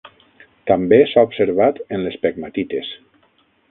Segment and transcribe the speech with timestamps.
[0.71, 2.95] També s'ha observat en les pegmatites.